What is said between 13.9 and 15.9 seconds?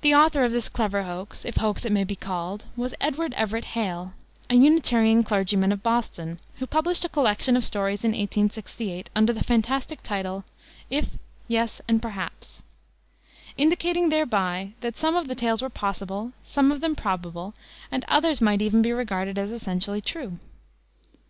thereby that some of the tales were